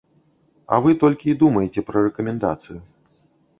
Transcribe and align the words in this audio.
А 0.75 0.79
вы 0.85 0.95
толькі 1.03 1.27
і 1.33 1.37
думаеце 1.45 1.85
пра 1.91 1.99
рэкамендацыю. 2.09 2.83